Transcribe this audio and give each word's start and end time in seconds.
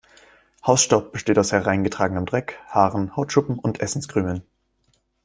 Hausstaub 0.65 1.11
besteht 1.11 1.37
aus 1.37 1.51
hereingetragenem 1.51 2.25
Dreck, 2.25 2.57
Haaren, 2.69 3.15
Hautschuppen 3.15 3.59
und 3.59 3.81
Essenskrümeln. 3.81 4.41